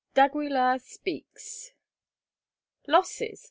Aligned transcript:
D'AGUILAR 0.15 0.79
SPEAKS. 0.79 1.73
"Losses?" 2.87 3.39